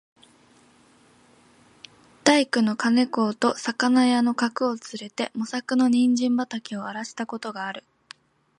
[2.23, 7.83] 大工の兼公と肴屋の角をつれて、茂作の人参畠をあらした事がある。